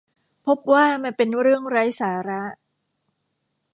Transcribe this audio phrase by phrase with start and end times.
[0.45, 2.43] พบว่ามันเป็นเรื่องไร้สาระ